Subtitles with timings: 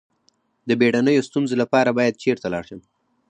[0.67, 2.79] د بیړنیو ستونزو لپاره باید چیرته لاړ شم؟